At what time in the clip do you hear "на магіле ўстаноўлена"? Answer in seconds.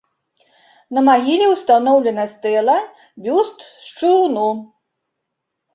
0.97-2.23